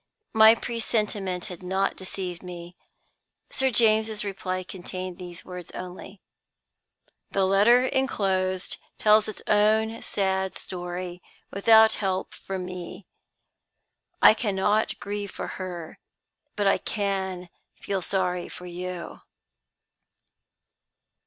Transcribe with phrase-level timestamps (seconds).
[0.33, 2.75] My presentiment had not deceived me.
[3.51, 6.23] Sir James's reply contained these words only:
[7.29, 13.05] "The letter inclosed tells its own sad story, without help from me.
[14.23, 15.99] I cannot grieve for her;
[16.55, 17.49] but I can
[17.79, 19.21] feel sorry for you."